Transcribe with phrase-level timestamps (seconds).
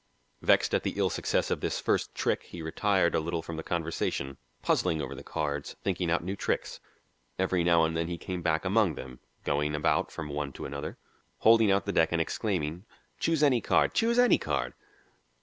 [0.41, 3.61] Vexed at the ill success of this first trick, he retired a little from their
[3.61, 6.79] conversation, puzzling over the cards, thinking out new tricks.
[7.37, 10.97] Every now and then he came back among them, going about from one to another,
[11.37, 12.83] holding out the deck and exclaiming,
[13.19, 14.73] "Choose any card choose any card."